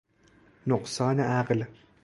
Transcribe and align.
نقصان 0.67 1.19
عقل 1.19 1.65